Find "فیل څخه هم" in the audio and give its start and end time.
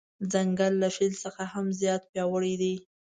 0.95-1.65